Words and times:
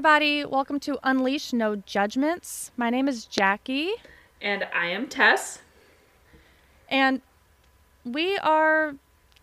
everybody. 0.00 0.46
Welcome 0.46 0.80
to 0.80 0.98
Unleashed 1.02 1.52
No 1.52 1.76
Judgments. 1.76 2.70
My 2.78 2.88
name 2.88 3.06
is 3.06 3.26
Jackie, 3.26 3.90
And 4.40 4.66
I 4.74 4.86
am 4.86 5.06
Tess. 5.06 5.58
and 6.88 7.20
we 8.02 8.38
are 8.38 8.94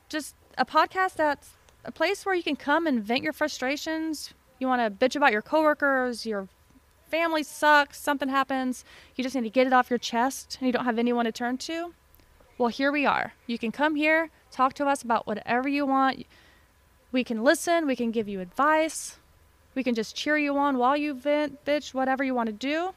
just 0.09 0.33
a 0.57 0.65
podcast 0.65 1.13
that's 1.13 1.49
a 1.85 1.91
place 1.91 2.25
where 2.25 2.33
you 2.33 2.41
can 2.41 2.55
come 2.55 2.87
and 2.87 3.03
vent 3.03 3.21
your 3.21 3.33
frustrations. 3.33 4.33
You 4.57 4.65
want 4.65 4.81
to 4.81 4.89
bitch 4.89 5.15
about 5.15 5.31
your 5.31 5.43
coworkers, 5.43 6.25
your 6.25 6.47
family 7.07 7.43
sucks, 7.43 8.01
something 8.01 8.29
happens, 8.29 8.83
you 9.15 9.23
just 9.23 9.35
need 9.35 9.43
to 9.43 9.51
get 9.51 9.67
it 9.67 9.73
off 9.73 9.91
your 9.91 9.99
chest 9.99 10.57
and 10.59 10.65
you 10.65 10.73
don't 10.73 10.85
have 10.85 10.97
anyone 10.97 11.25
to 11.25 11.31
turn 11.31 11.59
to. 11.59 11.93
Well, 12.57 12.69
here 12.69 12.91
we 12.91 13.05
are. 13.05 13.33
You 13.45 13.59
can 13.59 13.71
come 13.71 13.93
here, 13.93 14.31
talk 14.49 14.73
to 14.73 14.87
us 14.87 15.03
about 15.03 15.27
whatever 15.27 15.69
you 15.69 15.85
want. 15.85 16.25
We 17.11 17.23
can 17.23 17.43
listen, 17.43 17.85
we 17.85 17.95
can 17.95 18.09
give 18.09 18.27
you 18.27 18.39
advice, 18.39 19.19
we 19.77 19.83
can 19.83 19.95
just 19.95 20.15
cheer 20.15 20.37
you 20.37 20.57
on 20.57 20.79
while 20.79 20.97
you 20.97 21.13
vent, 21.13 21.63
bitch, 21.63 21.93
whatever 21.93 22.23
you 22.23 22.33
want 22.33 22.47
to 22.47 22.53
do. 22.53 22.93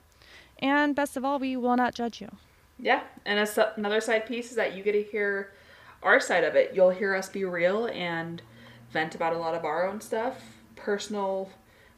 And 0.61 0.97
best 0.97 1.17
of 1.17 1.25
all, 1.25 1.39
we 1.39 1.55
will 1.57 1.77
not 1.77 1.95
judge 1.95 2.21
you. 2.21 2.29
Yeah, 2.79 3.03
and 3.27 3.39
a, 3.39 3.73
another 3.77 4.01
side 4.01 4.25
piece 4.27 4.49
is 4.49 4.57
that 4.57 4.75
you 4.75 4.83
get 4.83 4.93
to 4.93 5.03
hear 5.03 5.53
our 6.03 6.19
side 6.19 6.43
of 6.43 6.57
it. 6.57 6.73
You'll 6.75 6.91
hear 6.91 7.15
us 7.15 7.29
be 7.29 7.45
real 7.45 7.87
and 7.87 8.41
vent 8.91 9.15
about 9.15 9.35
a 9.35 9.39
lot 9.39 9.55
of 9.55 9.67
our 9.67 9.87
own 9.87 10.01
stuff, 10.01 10.41
personal, 10.75 11.51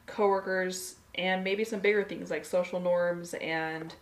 coworkers, 0.06 0.96
and 1.14 1.44
maybe 1.44 1.62
some 1.62 1.78
bigger 1.78 2.02
things 2.02 2.28
like 2.28 2.44
social 2.44 2.80
norms 2.80 3.34
and 3.34 3.94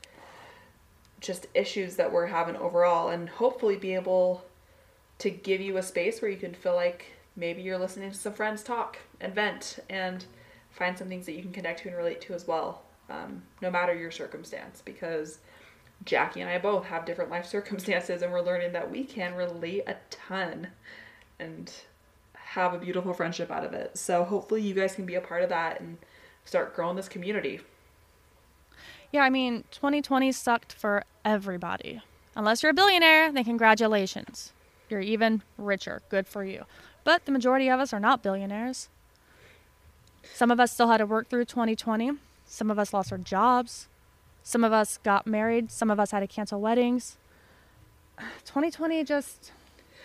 just 1.20 1.46
issues 1.52 1.96
that 1.96 2.10
we're 2.10 2.26
having 2.26 2.56
overall, 2.56 3.10
and 3.10 3.28
hopefully 3.28 3.76
be 3.76 3.94
able 3.94 4.42
to 5.18 5.28
give 5.28 5.60
you 5.60 5.76
a 5.76 5.82
space 5.82 6.22
where 6.22 6.30
you 6.30 6.38
can 6.38 6.54
feel 6.54 6.74
like 6.74 7.04
maybe 7.36 7.60
you're 7.60 7.78
listening 7.78 8.10
to 8.10 8.16
some 8.16 8.32
friends 8.32 8.62
talk 8.62 8.96
and 9.20 9.34
vent 9.34 9.78
and 9.90 10.24
find 10.70 10.96
some 10.96 11.08
things 11.08 11.26
that 11.26 11.32
you 11.32 11.42
can 11.42 11.52
connect 11.52 11.80
to 11.80 11.88
and 11.88 11.96
relate 11.96 12.20
to 12.22 12.34
as 12.34 12.46
well, 12.46 12.82
um, 13.08 13.42
no 13.60 13.70
matter 13.70 13.94
your 13.94 14.10
circumstance, 14.10 14.82
because 14.84 15.38
Jackie 16.04 16.40
and 16.40 16.50
I 16.50 16.58
both 16.58 16.86
have 16.86 17.04
different 17.04 17.30
life 17.30 17.46
circumstances, 17.56 18.22
and 18.22 18.32
we're 18.32 18.42
learning 18.42 18.72
that 18.72 18.90
we 18.90 19.04
can 19.04 19.34
relate 19.34 19.84
a 19.86 19.96
ton 20.10 20.68
and 21.38 21.72
have 22.34 22.74
a 22.74 22.78
beautiful 22.78 23.14
friendship 23.14 23.50
out 23.50 23.64
of 23.64 23.72
it. 23.72 23.96
So 23.96 24.24
hopefully, 24.24 24.62
you 24.62 24.74
guys 24.74 24.94
can 24.94 25.06
be 25.06 25.14
a 25.14 25.20
part 25.20 25.42
of 25.42 25.48
that 25.50 25.80
and 25.80 25.98
start 26.44 26.74
growing 26.74 26.96
this 26.96 27.08
community. 27.08 27.60
Yeah, 29.12 29.22
I 29.22 29.30
mean, 29.30 29.64
2020 29.70 30.30
sucked 30.32 30.72
for 30.72 31.04
everybody. 31.24 32.00
Unless 32.36 32.62
you're 32.62 32.70
a 32.70 32.74
billionaire, 32.74 33.32
then 33.32 33.44
congratulations. 33.44 34.52
You're 34.88 35.00
even 35.00 35.42
richer. 35.58 36.02
Good 36.08 36.26
for 36.26 36.44
you. 36.44 36.64
But 37.02 37.24
the 37.24 37.32
majority 37.32 37.68
of 37.68 37.80
us 37.80 37.92
are 37.92 38.00
not 38.00 38.22
billionaires. 38.22 38.88
Some 40.34 40.50
of 40.50 40.60
us 40.60 40.72
still 40.72 40.88
had 40.88 40.98
to 40.98 41.06
work 41.06 41.28
through 41.28 41.44
2020. 41.44 42.12
Some 42.46 42.70
of 42.70 42.78
us 42.78 42.92
lost 42.92 43.12
our 43.12 43.18
jobs. 43.18 43.88
Some 44.42 44.64
of 44.64 44.72
us 44.72 44.98
got 45.02 45.26
married. 45.26 45.70
Some 45.70 45.90
of 45.90 46.00
us 46.00 46.10
had 46.10 46.20
to 46.20 46.26
cancel 46.26 46.60
weddings. 46.60 47.16
2020 48.44 49.04
just 49.04 49.52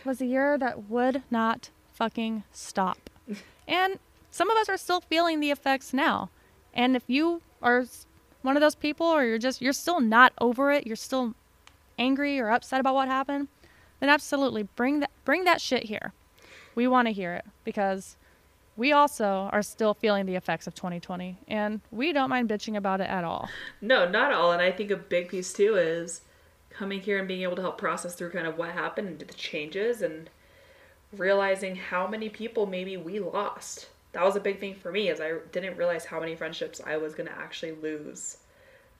was 0.03 0.22
a 0.22 0.26
year 0.26 0.58
that 0.58 0.90
would 0.90 1.23
not 1.31 1.70
fucking 1.94 2.44
stop. 2.52 3.09
And 3.68 3.98
some 4.30 4.52
of 4.52 4.58
us 4.58 4.70
are 4.70 4.78
still 4.78 5.02
feeling 5.02 5.40
the 5.40 5.50
effects 5.50 5.92
now. 5.92 6.30
And 6.72 6.96
if 6.96 7.02
you 7.08 7.42
are 7.64 7.86
one 8.44 8.56
of 8.56 8.62
those 8.62 8.76
people 8.76 9.08
or 9.08 9.26
you're 9.26 9.40
just 9.40 9.59
you're 9.59 9.73
still 9.73 10.00
not 10.00 10.34
over 10.40 10.72
it, 10.72 10.86
you're 10.86 10.96
still 10.96 11.34
angry 11.98 12.40
or 12.40 12.52
upset 12.52 12.80
about 12.80 12.94
what 12.94 13.08
happened, 13.08 13.48
then 14.00 14.09
absolutely 14.09 14.64
bring 14.76 15.00
that 15.00 15.09
bring 15.23 15.46
that 15.46 15.62
shit 15.62 15.86
here. 15.86 16.14
We 16.76 16.86
want 16.86 17.08
to 17.08 17.12
hear 17.12 17.34
it 17.34 17.46
because 17.64 18.18
we 18.78 18.91
also 18.91 19.50
are 19.52 19.62
still 19.62 19.94
feeling 19.94 20.25
the 20.25 20.36
effects 20.36 20.68
of 20.68 20.75
2020 20.75 21.38
and 21.47 21.81
we 21.91 22.12
don't 22.12 22.30
mind 22.30 22.50
bitching 22.50 22.75
about 22.75 23.02
it 23.02 23.09
at 23.09 23.24
all. 23.24 23.50
No, 23.81 24.08
not 24.08 24.34
all. 24.34 24.52
And 24.52 24.62
I 24.62 24.72
think 24.72 24.91
a 24.91 24.97
big 24.97 25.30
piece 25.30 25.53
too 25.53 25.75
is 25.75 26.22
coming 26.69 27.00
here 27.00 27.18
and 27.18 27.28
being 27.28 27.44
able 27.44 27.56
to 27.56 27.62
help 27.62 27.78
process 27.78 28.16
through 28.16 28.31
kind 28.31 28.47
of 28.47 28.58
what 28.58 28.72
happened 28.72 29.08
and 29.08 29.19
the 29.19 29.34
changes 29.34 30.02
and 30.02 30.30
realizing 31.13 31.75
how 31.75 32.08
many 32.08 32.28
people 32.28 32.66
maybe 32.66 32.97
we 32.97 33.19
lost. 33.19 33.88
That 34.12 34.24
was 34.24 34.36
a 34.36 34.41
big 34.41 34.59
thing 34.59 34.75
for 34.75 34.92
me 34.92 35.09
is 35.09 35.22
I 35.22 35.34
didn't 35.52 35.78
realize 35.78 36.06
how 36.06 36.19
many 36.19 36.36
friendships 36.36 36.81
I 36.86 36.97
was 36.97 37.16
going 37.16 37.28
to 37.30 37.38
actually 37.38 37.74
lose 37.74 38.38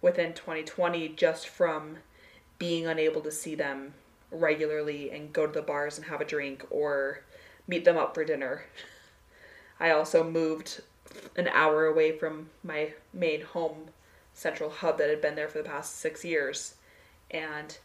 within 0.02 0.34
2020 0.34 1.10
just 1.10 1.48
from 1.48 1.98
being 2.58 2.88
unable 2.88 3.22
to 3.22 3.32
see 3.32 3.56
them 3.56 3.94
regularly 4.32 5.12
and 5.12 5.34
go 5.34 5.46
to 5.46 5.52
the 5.52 5.62
bars 5.62 5.98
and 5.98 6.08
have 6.08 6.22
a 6.22 6.26
drink 6.26 6.66
or 6.70 7.24
meet 7.68 7.84
them 7.84 7.98
up 7.98 8.14
for 8.14 8.24
dinner. 8.24 8.64
I 9.80 9.92
also 9.92 10.24
moved 10.24 10.82
an 11.36 11.48
hour 11.50 11.86
away 11.86 12.18
from 12.18 12.50
my 12.64 12.94
main 13.14 13.42
home 13.42 13.90
central 14.34 14.70
hub 14.70 14.98
that 14.98 15.10
had 15.10 15.22
been 15.22 15.36
there 15.36 15.48
for 15.48 15.60
the 15.60 15.70
past 15.70 15.98
six 15.98 16.24
years. 16.24 16.76
And 17.32 17.78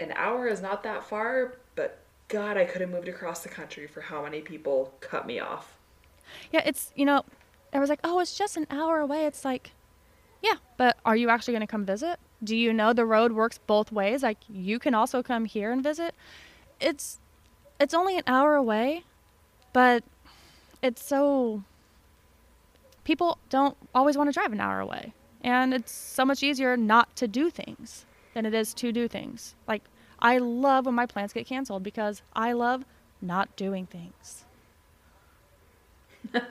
an 0.00 0.12
hour 0.12 0.46
is 0.46 0.60
not 0.60 0.82
that 0.82 1.04
far, 1.04 1.54
but 1.74 1.98
God, 2.28 2.56
I 2.56 2.64
could 2.64 2.80
have 2.80 2.90
moved 2.90 3.08
across 3.08 3.42
the 3.42 3.48
country 3.48 3.86
for 3.86 4.00
how 4.00 4.22
many 4.22 4.40
people 4.40 4.94
cut 5.00 5.26
me 5.26 5.38
off. 5.38 5.76
Yeah, 6.50 6.62
it's 6.64 6.92
you 6.96 7.04
know, 7.04 7.24
I 7.72 7.78
was 7.78 7.90
like, 7.90 8.00
"Oh, 8.02 8.20
it's 8.20 8.36
just 8.36 8.56
an 8.56 8.66
hour 8.70 9.00
away." 9.00 9.26
It's 9.26 9.44
like, 9.44 9.72
yeah, 10.42 10.54
but 10.76 10.96
are 11.04 11.16
you 11.16 11.28
actually 11.28 11.52
going 11.52 11.62
to 11.62 11.66
come 11.66 11.84
visit? 11.84 12.18
Do 12.42 12.56
you 12.56 12.72
know 12.72 12.92
the 12.92 13.04
road 13.04 13.32
works 13.32 13.58
both 13.58 13.92
ways? 13.92 14.22
Like 14.22 14.38
you 14.48 14.78
can 14.78 14.94
also 14.94 15.22
come 15.22 15.44
here 15.44 15.72
and 15.72 15.82
visit. 15.82 16.14
It's 16.80 17.18
it's 17.78 17.94
only 17.94 18.16
an 18.16 18.24
hour 18.26 18.54
away, 18.54 19.04
but 19.72 20.04
it's 20.82 21.04
so 21.04 21.62
people 23.04 23.38
don't 23.50 23.76
always 23.94 24.16
want 24.16 24.28
to 24.28 24.32
drive 24.32 24.52
an 24.52 24.60
hour 24.60 24.80
away. 24.80 25.12
And 25.42 25.74
it's 25.74 25.92
so 25.92 26.24
much 26.24 26.42
easier 26.42 26.76
not 26.76 27.16
to 27.16 27.26
do 27.26 27.50
things 27.50 28.06
than 28.34 28.46
it 28.46 28.54
is 28.54 28.72
to 28.74 28.92
do 28.92 29.08
things. 29.08 29.54
Like 29.66 29.82
I 30.18 30.38
love 30.38 30.86
when 30.86 30.94
my 30.94 31.06
plans 31.06 31.32
get 31.32 31.46
canceled 31.46 31.82
because 31.82 32.22
I 32.34 32.52
love 32.52 32.84
not 33.20 33.54
doing 33.56 33.86
things. 33.86 34.44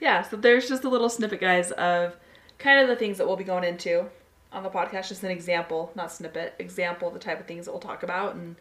Yeah, 0.00 0.22
so 0.22 0.36
there's 0.36 0.68
just 0.68 0.84
a 0.84 0.88
little 0.88 1.08
snippet, 1.08 1.40
guys, 1.40 1.70
of 1.72 2.16
kind 2.58 2.80
of 2.80 2.88
the 2.88 2.96
things 2.96 3.18
that 3.18 3.26
we'll 3.26 3.36
be 3.36 3.44
going 3.44 3.64
into 3.64 4.06
on 4.52 4.62
the 4.62 4.70
podcast. 4.70 5.08
Just 5.08 5.22
an 5.22 5.30
example, 5.30 5.92
not 5.94 6.12
snippet, 6.12 6.54
example 6.58 7.08
of 7.08 7.14
the 7.14 7.20
type 7.20 7.40
of 7.40 7.46
things 7.46 7.66
that 7.66 7.72
we'll 7.72 7.80
talk 7.80 8.02
about. 8.02 8.34
And 8.34 8.56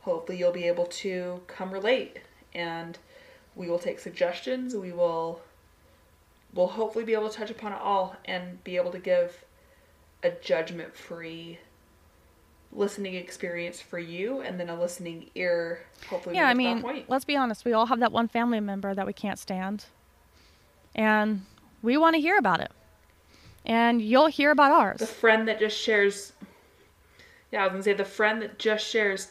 hopefully 0.00 0.38
you'll 0.38 0.52
be 0.52 0.66
able 0.66 0.86
to 0.86 1.40
come 1.46 1.70
relate. 1.70 2.18
And 2.54 2.98
we 3.54 3.68
will 3.68 3.78
take 3.78 3.98
suggestions. 3.98 4.74
We 4.74 4.92
will 4.92 5.40
we'll 6.54 6.66
hopefully 6.66 7.04
be 7.04 7.14
able 7.14 7.28
to 7.28 7.36
touch 7.36 7.50
upon 7.50 7.72
it 7.72 7.78
all 7.80 8.16
and 8.24 8.62
be 8.64 8.76
able 8.76 8.90
to 8.90 8.98
give 8.98 9.44
a 10.22 10.30
judgment 10.30 10.94
free 10.96 11.58
listening 12.72 13.14
experience 13.14 13.80
for 13.80 13.98
you 13.98 14.40
and 14.40 14.58
then 14.58 14.68
a 14.68 14.78
listening 14.78 15.28
ear 15.34 15.80
hopefully 16.08 16.36
yeah, 16.36 16.44
I 16.44 16.54
when 16.54 16.56
we 16.56 16.64
get 16.64 16.80
to 16.80 16.92
mean, 16.92 17.04
let's 17.08 17.24
be 17.24 17.36
honest. 17.36 17.64
We 17.64 17.72
all 17.72 17.86
have 17.86 18.00
that 18.00 18.12
one 18.12 18.28
family 18.28 18.60
member 18.60 18.94
that 18.94 19.06
we 19.06 19.12
can't 19.12 19.38
stand. 19.38 19.86
And 20.94 21.42
we 21.82 21.96
want 21.96 22.14
to 22.14 22.20
hear 22.20 22.36
about 22.38 22.60
it. 22.60 22.70
And 23.64 24.00
you'll 24.00 24.26
hear 24.26 24.50
about 24.50 24.72
ours. 24.72 24.98
the 25.00 25.06
friend 25.06 25.46
that 25.48 25.58
just 25.60 25.76
shares 25.76 26.32
yeah 27.52 27.60
i 27.60 27.64
was 27.64 27.72
gonna 27.72 27.82
say 27.82 27.92
the 27.92 28.04
friend 28.04 28.42
that 28.42 28.58
just 28.58 28.86
shares 28.86 29.28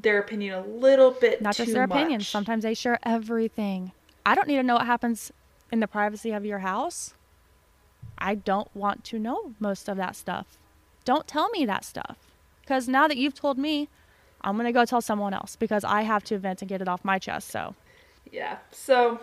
their 0.00 0.18
opinion 0.18 0.54
a 0.54 0.66
little 0.66 1.10
bit 1.10 1.42
Not 1.42 1.56
just 1.56 1.72
their 1.72 1.86
much. 1.86 1.96
opinions. 1.98 2.28
Sometimes 2.28 2.62
they 2.62 2.74
share 2.74 2.98
everything. 3.02 3.92
I 4.24 4.34
don't 4.34 4.48
need 4.48 4.56
to 4.56 4.62
know 4.62 4.74
what 4.74 4.86
happens 4.86 5.32
in 5.72 5.80
the 5.80 5.88
privacy 5.88 6.32
of 6.32 6.44
your 6.44 6.60
house. 6.60 7.14
I 8.16 8.34
don't 8.34 8.74
want 8.74 9.04
to 9.04 9.18
know 9.18 9.52
most 9.60 9.88
of 9.88 9.96
that 9.96 10.16
stuff. 10.16 10.58
Don't 11.04 11.26
tell 11.26 11.48
me 11.50 11.64
that 11.66 11.84
stuff. 11.84 12.16
Because 12.62 12.88
now 12.88 13.08
that 13.08 13.16
you've 13.16 13.34
told 13.34 13.58
me, 13.58 13.88
I'm 14.42 14.56
going 14.56 14.66
to 14.66 14.72
go 14.72 14.84
tell 14.84 15.00
someone 15.00 15.34
else 15.34 15.56
because 15.56 15.84
I 15.84 16.02
have 16.02 16.22
to 16.24 16.38
vent 16.38 16.62
and 16.62 16.68
get 16.68 16.82
it 16.82 16.88
off 16.88 17.04
my 17.04 17.18
chest. 17.18 17.48
So, 17.48 17.74
yeah 18.30 18.58
so 18.70 19.18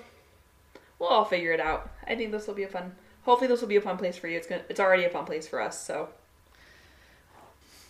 we'll 0.98 1.10
all 1.10 1.26
figure 1.26 1.52
it 1.52 1.60
out 1.60 1.92
i 2.08 2.16
think 2.16 2.32
this 2.32 2.48
will 2.48 2.56
be 2.56 2.64
a 2.64 2.68
fun 2.68 2.92
hopefully 3.22 3.48
this 3.48 3.62
will 3.62 3.68
be 3.68 3.76
a 3.76 3.82
fun 3.82 3.98
place 3.98 4.18
for 4.18 4.28
you 4.28 4.36
it's 4.36 4.48
gonna 4.48 4.64
it's 4.68 4.80
already 4.80 5.04
a 5.04 5.10
fun 5.10 5.26
place 5.26 5.48
for 5.48 5.62
us 5.62 5.80
so 5.80 6.10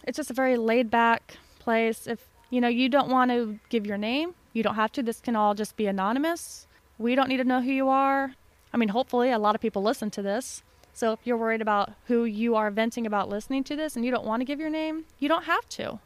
it's 0.06 0.18
just 0.18 0.30
a 0.30 0.34
very 0.34 0.56
laid 0.58 0.92
back 0.92 1.38
place. 1.60 2.06
If 2.08 2.28
you 2.50 2.62
know 2.62 2.68
you 2.68 2.90
don't 2.90 3.10
want 3.10 3.32
to 3.32 3.60
give 3.70 3.86
your 3.86 3.98
name, 3.98 4.36
you 4.54 4.64
don't 4.64 4.76
have 4.76 4.92
to. 4.94 5.04
This 5.04 5.20
can 5.20 5.36
all 5.36 5.54
just 5.54 5.76
be 5.76 5.88
anonymous. 5.88 6.68
We 6.98 7.16
don't 7.16 7.28
need 7.30 7.38
to 7.38 7.44
know 7.44 7.62
who 7.62 7.72
you 7.72 7.90
are. 7.90 8.34
I 8.74 8.78
mean, 8.78 8.90
hopefully, 8.90 9.32
a 9.32 9.40
lot 9.40 9.56
of 9.56 9.62
people 9.62 9.82
listen 9.84 10.10
to 10.12 10.22
this. 10.22 10.64
So 10.94 11.12
if 11.12 11.20
you're 11.26 11.38
worried 11.38 11.62
about 11.62 11.92
who 12.08 12.24
you 12.24 12.56
are 12.56 12.72
venting 12.72 13.06
about 13.06 13.28
listening 13.28 13.64
to 13.66 13.76
this 13.76 13.96
and 13.98 14.06
you 14.06 14.12
don't 14.12 14.26
want 14.26 14.40
to 14.42 14.46
give 14.46 14.60
your 14.62 14.70
name, 14.70 15.06
you 15.20 15.28
don't 15.28 15.44
have 15.44 15.68
to. 15.70 16.00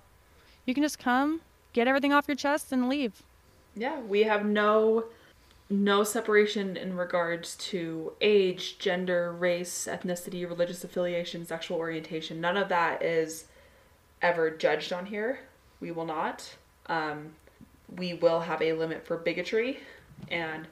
You 0.66 0.74
can 0.74 0.82
just 0.84 0.98
come, 0.98 1.42
get 1.74 1.88
everything 1.88 2.12
off 2.12 2.28
your 2.28 2.36
chest, 2.36 2.72
and 2.72 2.90
leave. 2.90 3.22
yeah 3.76 4.00
we 4.02 4.24
have 4.24 4.46
no 4.46 5.06
no 5.70 6.04
separation 6.04 6.76
in 6.76 6.98
regards 6.98 7.56
to 7.58 8.14
age 8.22 8.80
gender 8.80 9.32
race 9.32 9.88
ethnicity 9.90 10.48
religious 10.50 10.84
affiliation 10.84 11.46
sexual 11.46 11.78
orientation 11.78 12.42
none 12.42 12.58
of 12.58 12.70
that 12.70 13.04
is 13.04 13.46
ever 14.22 14.50
judged 14.50 14.92
on 14.92 15.06
here 15.06 15.40
we 15.80 15.92
will 15.92 16.06
not 16.06 16.56
um, 16.88 17.32
we 17.96 18.14
will 18.14 18.42
have 18.42 18.62
a 18.62 18.74
limit 18.74 19.06
for 19.06 19.18
bigotry 19.18 19.80
and 20.30 20.68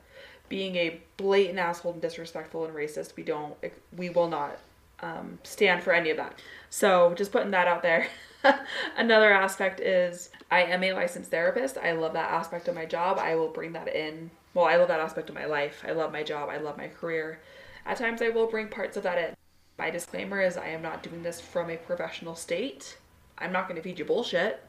being 0.50 0.76
a 0.76 1.00
blatant 1.18 1.60
asshole 1.60 1.94
and 1.94 2.02
disrespectful 2.02 2.66
and 2.66 2.76
racist. 2.76 3.16
We 3.16 3.24
don't, 3.24 3.56
we 3.96 4.10
will 4.10 4.30
not 4.30 4.60
um, 5.02 5.40
stand 5.44 5.84
for 5.84 5.94
any 5.94 6.10
of 6.10 6.18
that. 6.18 6.40
So 6.70 7.14
just 7.16 7.32
putting 7.32 7.52
that 7.52 7.68
out 7.68 7.82
there. 7.82 8.08
Another 8.98 9.32
aspect 9.32 9.80
is 9.80 10.30
I 10.52 10.64
am 10.64 10.84
a 10.84 10.94
licensed 10.94 11.32
therapist. 11.32 11.78
I 11.78 11.92
love 11.92 12.14
that 12.14 12.32
aspect 12.32 12.68
of 12.68 12.76
my 12.76 12.86
job. 12.86 13.18
I 13.20 13.36
will 13.36 13.50
bring 13.50 13.74
that 13.74 13.94
in. 13.94 14.32
Well, 14.54 14.66
I 14.66 14.78
love 14.78 14.88
that 14.88 15.00
aspect 15.00 15.30
of 15.30 15.36
my 15.36 15.46
life. 15.46 15.84
I 15.88 15.92
love 15.92 16.12
my 16.12 16.24
job. 16.24 16.50
I 16.50 16.58
love 16.58 16.78
my 16.78 16.88
career. 16.88 17.40
At 17.86 17.98
times, 17.98 18.22
I 18.22 18.30
will 18.30 18.48
bring 18.48 18.70
parts 18.70 18.98
of 18.98 19.04
that 19.04 19.18
in. 19.18 19.36
My 19.78 19.90
disclaimer 19.92 20.42
is 20.42 20.58
I 20.58 20.70
am 20.70 20.82
not 20.82 21.04
doing 21.04 21.24
this 21.24 21.40
from 21.40 21.70
a 21.70 21.78
professional 21.78 22.36
state. 22.36 22.98
I'm 23.38 23.52
not 23.52 23.68
going 23.68 23.76
to 23.76 23.84
feed 23.84 24.00
you 24.00 24.06
bullshit. 24.06 24.60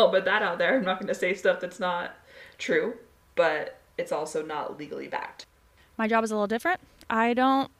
I'll 0.00 0.10
put 0.10 0.24
that 0.24 0.42
out 0.42 0.58
there. 0.58 0.76
I'm 0.76 0.84
not 0.84 0.98
going 0.98 1.08
to 1.08 1.14
say 1.14 1.34
stuff 1.34 1.60
that's 1.60 1.80
not 1.80 2.14
true, 2.58 2.94
but 3.36 3.80
it's 3.98 4.12
also 4.12 4.42
not 4.44 4.78
legally 4.78 5.08
backed. 5.08 5.46
My 5.96 6.08
job 6.08 6.24
is 6.24 6.30
a 6.30 6.34
little 6.34 6.46
different. 6.46 6.80
I 7.08 7.34
don't 7.34 7.70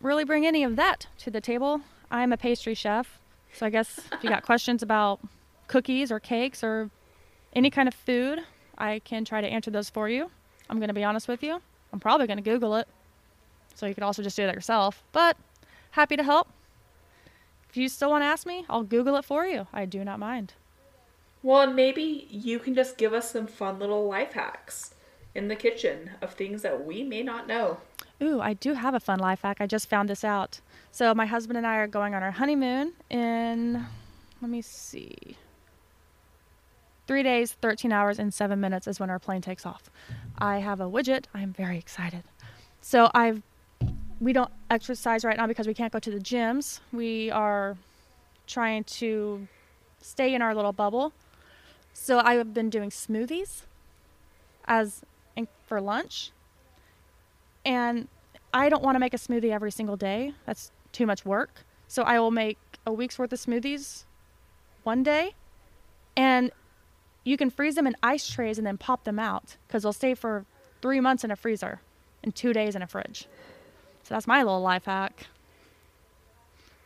really 0.00 0.24
bring 0.24 0.46
any 0.46 0.64
of 0.64 0.76
that 0.76 1.06
to 1.18 1.30
the 1.30 1.40
table. 1.40 1.80
I'm 2.10 2.32
a 2.32 2.36
pastry 2.36 2.74
chef. 2.74 3.20
So 3.52 3.66
I 3.66 3.70
guess 3.70 4.00
if 4.12 4.22
you 4.22 4.30
got 4.30 4.42
questions 4.44 4.82
about 4.82 5.20
cookies 5.66 6.10
or 6.10 6.20
cakes 6.20 6.64
or 6.64 6.90
any 7.54 7.70
kind 7.70 7.88
of 7.88 7.94
food, 7.94 8.40
I 8.76 9.00
can 9.00 9.24
try 9.24 9.40
to 9.40 9.46
answer 9.46 9.70
those 9.70 9.90
for 9.90 10.08
you. 10.08 10.30
I'm 10.70 10.78
going 10.78 10.88
to 10.88 10.94
be 10.94 11.04
honest 11.04 11.28
with 11.28 11.42
you. 11.42 11.60
I'm 11.92 12.00
probably 12.00 12.26
going 12.26 12.36
to 12.38 12.42
Google 12.42 12.76
it. 12.76 12.88
So 13.74 13.86
you 13.86 13.94
could 13.94 14.02
also 14.02 14.22
just 14.22 14.36
do 14.36 14.44
that 14.44 14.54
yourself. 14.54 15.02
But 15.12 15.36
happy 15.92 16.16
to 16.16 16.22
help. 16.22 16.48
If 17.70 17.76
you 17.76 17.88
still 17.88 18.10
want 18.10 18.22
to 18.22 18.26
ask 18.26 18.46
me, 18.46 18.64
I'll 18.68 18.82
Google 18.82 19.16
it 19.16 19.24
for 19.24 19.46
you. 19.46 19.66
I 19.72 19.84
do 19.84 20.04
not 20.04 20.18
mind. 20.18 20.54
Well, 21.48 21.62
and 21.62 21.74
maybe 21.74 22.26
you 22.28 22.58
can 22.58 22.74
just 22.74 22.98
give 22.98 23.14
us 23.14 23.30
some 23.30 23.46
fun 23.46 23.78
little 23.78 24.06
life 24.06 24.34
hacks 24.34 24.94
in 25.34 25.48
the 25.48 25.56
kitchen 25.56 26.10
of 26.20 26.34
things 26.34 26.60
that 26.60 26.84
we 26.84 27.02
may 27.02 27.22
not 27.22 27.46
know. 27.46 27.78
Ooh, 28.22 28.38
I 28.38 28.52
do 28.52 28.74
have 28.74 28.92
a 28.92 29.00
fun 29.00 29.18
life 29.18 29.40
hack. 29.40 29.56
I 29.58 29.66
just 29.66 29.88
found 29.88 30.10
this 30.10 30.24
out. 30.24 30.60
So 30.92 31.14
my 31.14 31.24
husband 31.24 31.56
and 31.56 31.66
I 31.66 31.76
are 31.76 31.86
going 31.86 32.14
on 32.14 32.22
our 32.22 32.32
honeymoon 32.32 32.92
in 33.08 33.86
let 34.42 34.50
me 34.50 34.60
see. 34.60 35.38
3 37.06 37.22
days, 37.22 37.52
13 37.52 37.92
hours 37.92 38.18
and 38.18 38.34
7 38.34 38.60
minutes 38.60 38.86
is 38.86 39.00
when 39.00 39.08
our 39.08 39.18
plane 39.18 39.40
takes 39.40 39.64
off. 39.64 39.88
I 40.36 40.58
have 40.58 40.82
a 40.82 40.84
widget. 40.84 41.24
I'm 41.32 41.54
very 41.54 41.78
excited. 41.78 42.24
So 42.82 43.10
I've 43.14 43.40
we 44.20 44.34
don't 44.34 44.50
exercise 44.68 45.24
right 45.24 45.38
now 45.38 45.46
because 45.46 45.66
we 45.66 45.72
can't 45.72 45.94
go 45.94 45.98
to 45.98 46.10
the 46.10 46.20
gyms. 46.20 46.80
We 46.92 47.30
are 47.30 47.78
trying 48.46 48.84
to 48.84 49.48
stay 50.02 50.34
in 50.34 50.42
our 50.42 50.54
little 50.54 50.74
bubble. 50.74 51.14
So 52.00 52.20
I 52.20 52.34
have 52.34 52.54
been 52.54 52.70
doing 52.70 52.90
smoothies 52.90 53.62
as 54.66 55.02
for 55.66 55.80
lunch. 55.80 56.30
And 57.64 58.08
I 58.54 58.68
don't 58.68 58.82
want 58.82 58.94
to 58.94 59.00
make 59.00 59.14
a 59.14 59.18
smoothie 59.18 59.52
every 59.52 59.70
single 59.70 59.96
day. 59.96 60.32
That's 60.46 60.70
too 60.92 61.06
much 61.06 61.26
work. 61.26 61.50
So 61.86 62.02
I 62.02 62.18
will 62.18 62.30
make 62.30 62.56
a 62.86 62.92
week's 62.92 63.18
worth 63.18 63.32
of 63.32 63.38
smoothies 63.38 64.04
one 64.84 65.02
day. 65.02 65.34
And 66.16 66.50
you 67.24 67.36
can 67.36 67.50
freeze 67.50 67.74
them 67.74 67.86
in 67.86 67.94
ice 68.02 68.28
trays 68.28 68.58
and 68.58 68.66
then 68.66 68.78
pop 68.78 69.04
them 69.04 69.18
out 69.18 69.56
because 69.66 69.82
they'll 69.82 69.92
stay 69.92 70.14
for 70.14 70.46
three 70.80 71.00
months 71.00 71.24
in 71.24 71.30
a 71.30 71.36
freezer 71.36 71.80
and 72.22 72.34
two 72.34 72.52
days 72.52 72.74
in 72.74 72.80
a 72.80 72.86
fridge. 72.86 73.26
So 74.04 74.14
that's 74.14 74.26
my 74.26 74.42
little 74.42 74.62
life 74.62 74.86
hack. 74.86 75.26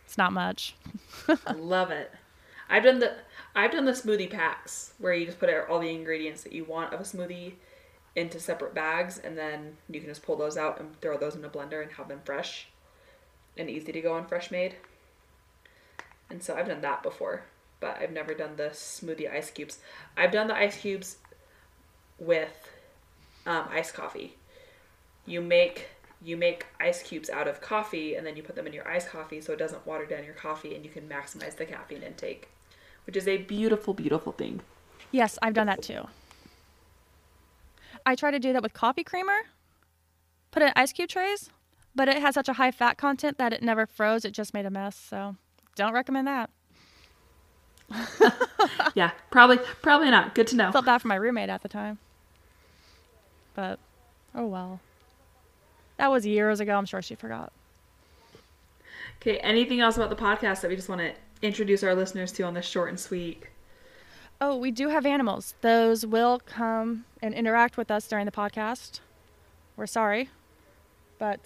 It's 0.05 0.19
not 0.19 0.33
much. 0.33 0.75
Love 1.55 1.91
it. 1.91 2.11
I've 2.73 2.85
done 2.85 3.01
the 3.01 3.13
I've 3.55 3.71
done 3.71 3.85
the 3.85 3.93
smoothie 3.93 4.31
packs 4.31 4.95
where 4.99 5.13
you 5.13 5.27
just 5.27 5.39
put 5.39 5.51
all 5.69 5.79
the 5.79 5.91
ingredients 5.91 6.43
that 6.43 6.55
you 6.55 6.65
want 6.65 6.95
of 6.95 7.01
a 7.01 7.03
smoothie 7.03 7.53
into 8.17 8.41
separate 8.41 8.75
bags 8.75 9.19
and 9.19 9.37
then 9.37 9.77
you 9.91 10.01
can 10.01 10.09
just 10.09 10.23
pull 10.23 10.37
those 10.37 10.57
out 10.57 10.81
and 10.81 10.99
throw 11.03 11.19
those 11.19 11.35
in 11.35 11.45
a 11.45 11.51
blender 11.51 11.83
and 11.83 11.93
have 11.93 12.09
them 12.09 12.21
fresh 12.25 12.69
and 13.59 13.69
easy 13.69 13.93
to 13.93 14.01
go 14.01 14.15
on 14.15 14.27
fresh 14.27 14.51
made. 14.51 14.77
And 16.31 16.43
so 16.43 16.57
I've 16.57 16.67
done 16.67 16.81
that 16.81 17.03
before, 17.03 17.45
but 17.79 17.99
I've 18.01 18.11
never 18.11 18.33
done 18.33 18.57
the 18.57 18.71
smoothie 18.71 19.31
ice 19.31 19.51
cubes. 19.51 19.79
I've 20.17 20.33
done 20.33 20.49
the 20.49 20.57
ice 20.57 20.79
cubes 20.79 21.19
with 22.19 22.71
um, 23.45 23.67
iced 23.71 23.93
coffee. 23.93 24.37
You 25.27 25.43
make 25.43 25.91
you 26.25 26.37
make 26.37 26.67
ice 26.81 27.03
cubes 27.03 27.29
out 27.29 27.49
of 27.49 27.61
coffee 27.61 28.15
and 28.15 28.27
then 28.27 28.37
you 28.37 28.43
put 28.43 28.55
them 28.55 28.67
in 28.67 28.73
your 28.73 28.87
iced 28.89 29.09
coffee 29.09 29.41
so 29.41 29.53
it 29.53 29.59
doesn't 29.59 29.87
water 29.87 30.07
down 30.07 30.25
your 30.25 30.35
coffee 30.35 30.75
and 30.75 30.85
you 30.85 30.91
can 30.91 31.09
maximize 31.09 31.57
the 31.57 31.65
caffeine 31.65 32.03
intake, 32.03 32.49
which 33.07 33.17
is 33.17 33.29
a 33.29 33.39
beautiful, 33.39 33.95
beautiful 33.95 34.33
thing. 34.33 34.61
Yes, 35.11 35.39
I've 35.43 35.55
done 35.55 35.67
that 35.67 35.83
too. 35.83 36.07
I 38.05 38.15
tried 38.15 38.33
to 38.33 38.39
do 38.39 38.53
that 38.53 38.63
with 38.63 38.73
coffee 38.73 39.05
creamer, 39.05 39.39
put 40.51 40.63
it 40.63 40.67
in 40.67 40.73
ice 40.77 40.93
cube 40.93 41.09
trays, 41.09 41.51
but 41.95 42.09
it 42.09 42.19
has 42.19 42.35
such 42.35 42.49
a 42.49 42.55
high 42.55 42.71
fat 42.71 42.97
content 42.97 43.39
that 43.39 43.53
it 43.53 43.63
never 43.63 43.87
froze. 43.87 44.25
It 44.25 44.33
just 44.33 44.55
made 44.55 44.67
a 44.67 44.71
mess. 44.71 44.97
So 44.97 45.37
don't 45.77 45.93
recommend 45.93 46.27
that. 46.27 46.51
yeah, 48.95 49.11
probably 49.31 49.59
probably 49.83 50.11
not. 50.11 50.35
Good 50.35 50.47
to 50.49 50.57
know. 50.57 50.73
Felt 50.73 50.87
bad 50.87 51.03
for 51.03 51.09
my 51.09 51.17
roommate 51.17 51.51
at 51.51 51.63
the 51.63 51.69
time. 51.69 51.99
But 53.55 53.79
oh 54.35 54.47
well. 54.47 54.81
That 55.99 56.11
was 56.11 56.27
years 56.27 56.61
ago. 56.61 56.77
I'm 56.77 56.87
sure 56.87 57.03
she 57.03 57.15
forgot. 57.15 57.53
Okay, 59.21 59.39
anything 59.39 59.81
else 59.81 59.97
about 59.97 60.11
the 60.11 60.17
podcast 60.17 60.63
that 60.63 60.69
we 60.69 60.77
just 60.77 60.89
want 60.89 61.01
to 61.01 61.13
introduce 61.43 61.83
our 61.83 61.95
listeners 61.95 62.33
to 62.33 62.45
on 62.45 62.55
this 62.55 62.67
short 62.67 62.89
and 62.89 62.99
sweet? 62.99 63.43
Oh, 64.41 64.57
we 64.57 64.71
do 64.71 64.89
have 64.89 65.05
animals. 65.07 65.55
Those 65.61 66.07
will 66.07 66.41
come 66.45 67.05
and 67.21 67.35
interact 67.35 67.77
with 67.77 67.91
us 67.91 68.09
during 68.09 68.27
the 68.27 68.33
podcast. 68.33 69.01
We're 69.77 69.87
sorry, 69.87 70.31
but 71.19 71.41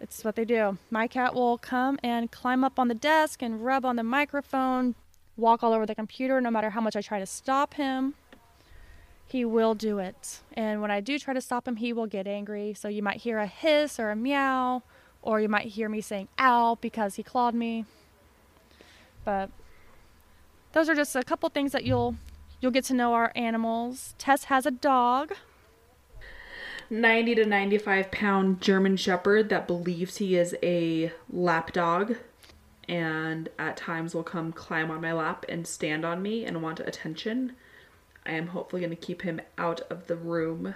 it's 0.00 0.24
what 0.24 0.36
they 0.36 0.44
do. 0.44 0.78
My 0.90 1.06
cat 1.06 1.34
will 1.34 1.58
come 1.58 1.98
and 2.02 2.30
climb 2.30 2.64
up 2.64 2.78
on 2.78 2.88
the 2.88 2.94
desk 2.94 3.42
and 3.42 3.64
rub 3.64 3.84
on 3.84 3.96
the 3.96 4.02
microphone, 4.02 4.94
walk 5.36 5.62
all 5.62 5.72
over 5.72 5.84
the 5.84 5.94
computer 5.94 6.40
no 6.40 6.50
matter 6.50 6.70
how 6.70 6.80
much 6.80 6.96
I 6.96 7.02
try 7.02 7.18
to 7.18 7.26
stop 7.26 7.74
him. 7.74 8.14
He 9.26 9.44
will 9.44 9.74
do 9.74 9.98
it. 9.98 10.40
And 10.54 10.80
when 10.82 10.90
I 10.90 11.00
do 11.00 11.18
try 11.18 11.34
to 11.34 11.40
stop 11.40 11.68
him, 11.68 11.76
he 11.76 11.92
will 11.92 12.06
get 12.06 12.26
angry. 12.26 12.74
So 12.74 12.88
you 12.88 13.02
might 13.02 13.18
hear 13.18 13.38
a 13.38 13.46
hiss 13.46 14.00
or 14.00 14.10
a 14.10 14.16
meow, 14.16 14.82
or 15.22 15.40
you 15.40 15.48
might 15.48 15.66
hear 15.66 15.88
me 15.88 16.00
saying 16.00 16.28
ow 16.38 16.78
because 16.80 17.16
he 17.16 17.22
clawed 17.22 17.54
me. 17.54 17.84
But 19.24 19.50
those 20.72 20.88
are 20.88 20.94
just 20.94 21.16
a 21.16 21.22
couple 21.22 21.48
things 21.48 21.72
that 21.72 21.84
you'll 21.84 22.16
you'll 22.60 22.72
get 22.72 22.84
to 22.84 22.94
know 22.94 23.14
our 23.14 23.32
animals. 23.34 24.14
Tess 24.18 24.44
has 24.44 24.66
a 24.66 24.70
dog. 24.70 25.34
90 26.92 27.36
to 27.36 27.46
95 27.46 28.10
pound 28.10 28.60
German 28.60 28.96
Shepherd 28.96 29.48
that 29.48 29.68
believes 29.68 30.16
he 30.16 30.36
is 30.36 30.56
a 30.62 31.12
lap 31.30 31.72
dog 31.72 32.16
and 32.88 33.48
at 33.58 33.76
times 33.76 34.12
will 34.12 34.24
come 34.24 34.52
climb 34.52 34.90
on 34.90 35.00
my 35.00 35.12
lap 35.12 35.46
and 35.48 35.64
stand 35.64 36.04
on 36.04 36.20
me 36.20 36.44
and 36.44 36.60
want 36.60 36.80
attention. 36.80 37.52
I 38.26 38.32
am 38.32 38.48
hopefully 38.48 38.82
going 38.82 38.90
to 38.90 38.96
keep 38.96 39.22
him 39.22 39.40
out 39.56 39.82
of 39.88 40.08
the 40.08 40.16
room 40.16 40.74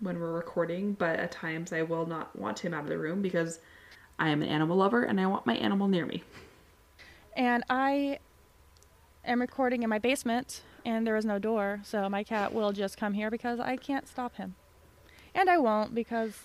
when 0.00 0.20
we're 0.20 0.32
recording, 0.32 0.92
but 0.92 1.18
at 1.18 1.32
times 1.32 1.72
I 1.72 1.80
will 1.80 2.04
not 2.04 2.36
want 2.38 2.58
him 2.58 2.74
out 2.74 2.84
of 2.84 2.90
the 2.90 2.98
room 2.98 3.22
because 3.22 3.58
I 4.18 4.28
am 4.28 4.42
an 4.42 4.48
animal 4.48 4.76
lover 4.76 5.04
and 5.04 5.18
I 5.18 5.26
want 5.26 5.46
my 5.46 5.54
animal 5.56 5.88
near 5.88 6.04
me. 6.04 6.22
And 7.36 7.64
I 7.68 8.18
am 9.24 9.40
recording 9.40 9.82
in 9.82 9.90
my 9.90 9.98
basement 9.98 10.62
and 10.84 11.06
there 11.06 11.16
is 11.16 11.24
no 11.24 11.38
door, 11.38 11.80
so 11.82 12.08
my 12.08 12.22
cat 12.22 12.52
will 12.52 12.72
just 12.72 12.96
come 12.96 13.14
here 13.14 13.30
because 13.30 13.58
I 13.58 13.76
can't 13.76 14.06
stop 14.06 14.36
him. 14.36 14.54
And 15.34 15.48
I 15.48 15.58
won't 15.58 15.94
because 15.94 16.40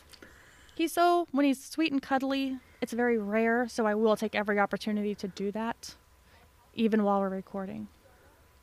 he's 0.76 0.94
so, 0.94 1.28
when 1.32 1.46
he's 1.46 1.64
sweet 1.64 1.92
and 1.92 2.02
cuddly, 2.02 2.58
it's 2.82 2.94
very 2.94 3.18
rare, 3.18 3.68
so 3.68 3.86
I 3.86 3.96
will 3.96 4.16
take 4.16 4.34
every 4.34 4.58
opportunity 4.58 5.14
to 5.16 5.28
do 5.28 5.52
that, 5.52 5.96
even 6.74 7.04
while 7.04 7.20
we're 7.20 7.30
recording. 7.30 7.90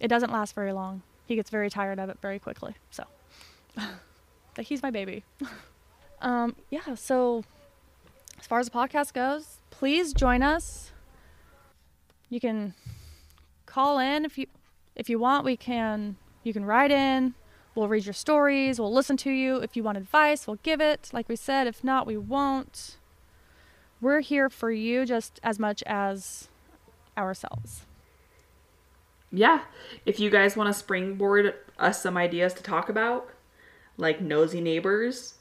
It 0.00 0.08
doesn't 0.08 0.32
last 0.32 0.54
very 0.54 0.72
long. 0.72 1.02
He 1.26 1.36
gets 1.36 1.50
very 1.50 1.68
tired 1.68 1.98
of 1.98 2.08
it 2.08 2.18
very 2.22 2.38
quickly, 2.38 2.74
so. 2.90 3.04
but 4.54 4.64
he's 4.64 4.82
my 4.82 4.90
baby. 4.90 5.24
um, 6.22 6.56
yeah, 6.70 6.94
so 6.94 7.44
as 8.38 8.46
far 8.46 8.58
as 8.58 8.66
the 8.66 8.72
podcast 8.72 9.12
goes, 9.12 9.58
please 9.70 10.14
join 10.14 10.42
us. 10.42 10.92
You 12.28 12.40
can 12.40 12.74
call 13.66 13.98
in 13.98 14.24
if 14.24 14.38
you 14.38 14.46
if 14.94 15.08
you 15.08 15.18
want. 15.18 15.44
We 15.44 15.56
can 15.56 16.16
you 16.42 16.52
can 16.52 16.64
write 16.64 16.90
in. 16.90 17.34
We'll 17.74 17.88
read 17.88 18.06
your 18.06 18.14
stories. 18.14 18.80
We'll 18.80 18.92
listen 18.92 19.18
to 19.18 19.30
you. 19.30 19.56
If 19.58 19.76
you 19.76 19.82
want 19.82 19.98
advice, 19.98 20.46
we'll 20.46 20.58
give 20.62 20.80
it. 20.80 21.10
Like 21.12 21.28
we 21.28 21.36
said, 21.36 21.66
if 21.66 21.84
not, 21.84 22.06
we 22.06 22.16
won't. 22.16 22.96
We're 24.00 24.20
here 24.20 24.48
for 24.48 24.70
you 24.70 25.04
just 25.04 25.38
as 25.42 25.58
much 25.58 25.82
as 25.84 26.48
ourselves. 27.18 27.82
Yeah. 29.30 29.62
If 30.06 30.18
you 30.18 30.30
guys 30.30 30.56
want 30.56 30.68
to 30.68 30.78
springboard 30.78 31.54
us 31.78 32.02
some 32.02 32.16
ideas 32.16 32.54
to 32.54 32.62
talk 32.62 32.88
about, 32.88 33.28
like 33.98 34.20
nosy 34.20 34.60
neighbors 34.60 35.34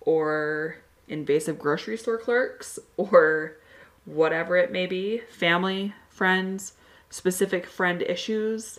or 0.00 0.76
invasive 1.08 1.58
grocery 1.58 1.96
store 1.96 2.18
clerks 2.18 2.78
or 2.96 3.56
whatever 4.04 4.56
it 4.56 4.72
may 4.72 4.86
be, 4.86 5.22
family, 5.30 5.94
friends, 6.20 6.74
specific 7.08 7.64
friend 7.64 8.02
issues, 8.02 8.78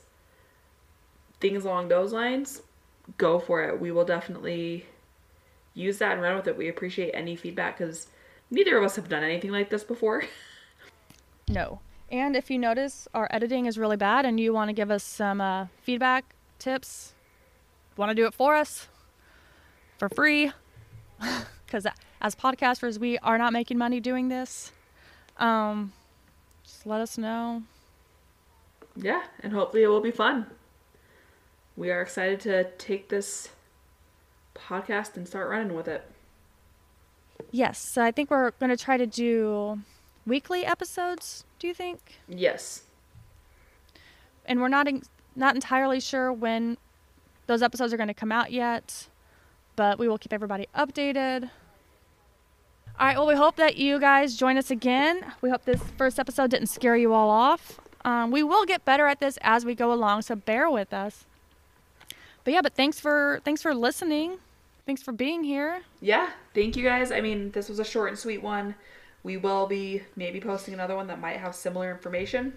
things 1.39 1.65
along 1.65 1.88
those 1.88 2.13
lines, 2.13 2.62
go 3.17 3.39
for 3.39 3.63
it. 3.63 3.81
We 3.81 3.91
will 3.91 4.05
definitely 4.05 4.86
use 5.74 5.98
that 5.98 6.12
and 6.12 6.21
run 6.21 6.36
with 6.36 6.48
it. 6.48 6.55
We 6.55 6.69
appreciate 6.69 7.13
any 7.15 7.36
feedback 7.36 7.79
because 7.79 8.05
neither 8.51 8.77
of 8.77 8.83
us 8.83 8.95
have 8.95 9.10
done 9.10 9.24
anything 9.24 9.50
like 9.50 9.71
this 9.71 9.83
before. 9.83 10.24
No. 11.48 11.81
And 12.10 12.33
if 12.38 12.50
you 12.50 12.57
notice 12.57 13.10
our 13.13 13.27
editing 13.29 13.65
is 13.65 13.77
really 13.77 13.98
bad 13.98 14.25
and 14.25 14.39
you 14.39 14.53
want 14.53 14.69
to 14.69 14.74
give 14.74 14.89
us 14.89 15.03
some 15.03 15.41
uh, 15.41 15.65
feedback, 15.81 16.24
tips, 16.60 17.12
want 17.98 18.10
to 18.10 18.15
do 18.15 18.25
it 18.25 18.33
for 18.33 18.55
us 18.55 18.88
for 19.98 20.07
free, 20.07 20.53
because 21.65 21.86
as 22.21 22.36
podcasters, 22.36 23.00
we 23.00 23.17
are 23.17 23.38
not 23.38 23.51
making 23.51 23.77
money 23.77 24.00
doing 24.00 24.29
this. 24.29 24.71
Um, 25.38 25.91
just 26.72 26.86
let 26.86 27.01
us 27.01 27.18
know. 27.18 27.63
yeah, 28.96 29.24
and 29.42 29.54
hopefully 29.54 29.84
it 29.84 29.88
will 29.88 30.01
be 30.01 30.12
fun. 30.12 30.48
We 31.75 31.92
are 31.92 32.01
excited 32.01 32.40
to 32.42 32.66
take 32.78 33.10
this 33.10 33.50
podcast 34.56 35.16
and 35.18 35.28
start 35.28 35.50
running 35.50 35.74
with 35.75 35.88
it. 35.88 36.04
Yes, 37.51 37.80
so 37.80 38.04
I 38.04 38.12
think 38.12 38.30
we're 38.30 38.51
going 38.51 38.70
to 38.70 38.78
try 38.78 38.98
to 38.98 39.08
do 39.08 39.82
weekly 40.25 40.66
episodes. 40.66 41.44
Do 41.60 41.68
you 41.68 41.74
think? 41.74 42.20
Yes. 42.28 42.84
And 44.46 44.62
we're 44.62 44.68
not 44.68 44.88
en- 44.88 45.04
not 45.36 45.56
entirely 45.56 46.00
sure 46.00 46.32
when 46.32 46.78
those 47.48 47.62
episodes 47.62 47.94
are 47.94 47.98
going 47.98 48.08
to 48.08 48.13
come 48.13 48.32
out 48.32 48.51
yet, 48.51 49.08
but 49.75 49.98
we 50.00 50.08
will 50.08 50.18
keep 50.18 50.34
everybody 50.34 50.68
updated. 50.75 51.50
All 53.01 53.08
right. 53.08 53.17
Well, 53.17 53.25
we 53.25 53.34
hope 53.34 53.55
that 53.55 53.77
you 53.77 54.00
guys 54.00 54.38
join 54.38 54.58
us 54.58 54.70
again. 54.70 55.25
We 55.41 55.50
hope 55.50 55.65
this 55.65 55.81
first 55.98 56.20
episode 56.20 56.51
didn't 56.51 56.67
scare 56.67 56.96
you 56.96 57.15
all 57.15 57.31
off. 57.31 57.79
Um, 58.05 58.29
we 58.29 58.43
will 58.43 58.63
get 58.63 58.86
better 58.86 59.08
at 59.08 59.20
this 59.20 59.39
as 59.41 59.65
we 59.65 59.74
go 59.74 59.91
along, 59.91 60.22
so 60.22 60.36
bear 60.36 60.70
with 60.70 60.93
us. 60.93 61.25
But 62.43 62.53
yeah, 62.53 62.62
but 62.62 62.75
thanks 62.75 63.00
for 63.00 63.41
thanks 63.43 63.60
for 63.60 63.74
listening. 63.74 64.38
Thanks 64.86 65.01
for 65.01 65.13
being 65.13 65.43
here. 65.43 65.81
Yeah, 66.00 66.29
thank 66.53 66.75
you 66.75 66.84
guys. 66.84 67.12
I 67.12 67.22
mean, 67.22 67.50
this 67.53 67.70
was 67.70 67.79
a 67.79 67.84
short 67.84 68.10
and 68.10 68.20
sweet 68.20 68.43
one. 68.43 68.75
We 69.24 69.36
will 69.36 69.65
be 69.65 70.03
maybe 70.15 70.39
posting 70.39 70.75
another 70.75 70.96
one 70.96 71.08
that 71.08 71.20
might 71.20 71.38
have 71.38 71.55
similar 71.55 71.89
information. 71.89 72.53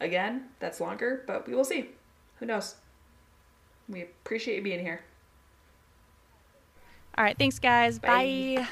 Again, 0.00 0.46
that's 0.58 0.80
longer, 0.80 1.22
but 1.26 1.46
we 1.46 1.54
will 1.54 1.66
see. 1.66 1.90
Who 2.38 2.46
knows? 2.46 2.76
We 3.90 4.00
appreciate 4.00 4.56
you 4.56 4.62
being 4.62 4.80
here. 4.80 5.02
All 7.18 7.24
right. 7.24 7.36
Thanks, 7.36 7.58
guys. 7.58 7.98
Bye. 7.98 8.54
Bye. 8.56 8.68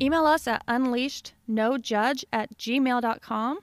Email 0.00 0.26
us 0.26 0.46
at 0.46 0.66
unleashednojudge 0.66 2.24
at 2.32 2.56
gmail.com 2.58 3.58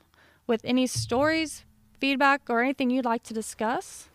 with 0.47 0.61
any 0.63 0.87
stories, 0.87 1.65
feedback, 1.99 2.41
or 2.49 2.61
anything 2.61 2.89
you'd 2.89 3.05
like 3.05 3.23
to 3.23 3.33
discuss. 3.33 4.09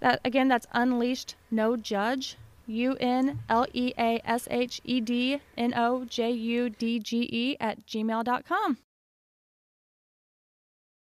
That 0.00 0.20
again, 0.24 0.48
that's 0.48 0.66
unleashed 0.72 1.34
no 1.50 1.76
judge. 1.76 2.36
U 2.66 2.96
N 2.98 3.40
L 3.48 3.66
E 3.72 3.92
A 3.98 4.20
S 4.24 4.48
H 4.50 4.80
E 4.84 5.00
D 5.00 5.40
N 5.56 5.74
O 5.76 6.04
J 6.04 6.30
U 6.30 6.70
D 6.70 6.98
G 6.98 7.28
E 7.30 7.56
at 7.60 7.86
gmail.com. 7.86 8.78